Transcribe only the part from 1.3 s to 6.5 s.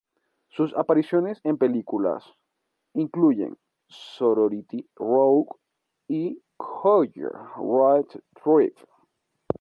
en películas incluyen "Sorority Row" y